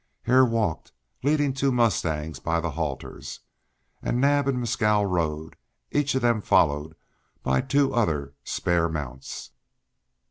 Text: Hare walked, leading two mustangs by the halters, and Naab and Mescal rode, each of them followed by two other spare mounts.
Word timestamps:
Hare 0.23 0.45
walked, 0.45 0.93
leading 1.21 1.53
two 1.53 1.71
mustangs 1.71 2.39
by 2.39 2.59
the 2.59 2.71
halters, 2.71 3.41
and 4.01 4.19
Naab 4.19 4.47
and 4.47 4.59
Mescal 4.59 5.05
rode, 5.05 5.57
each 5.91 6.15
of 6.15 6.23
them 6.23 6.41
followed 6.41 6.95
by 7.43 7.61
two 7.61 7.93
other 7.93 8.33
spare 8.43 8.89
mounts. 8.89 9.51